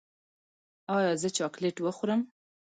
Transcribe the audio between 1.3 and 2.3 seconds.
چاکلیټ وخورم؟